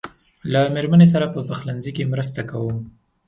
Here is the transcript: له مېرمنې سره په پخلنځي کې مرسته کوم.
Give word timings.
له 0.51 0.59
مېرمنې 0.75 1.07
سره 1.13 1.25
په 1.33 1.39
پخلنځي 1.49 1.91
کې 1.97 2.09
مرسته 2.13 2.41
کوم. 2.51 2.77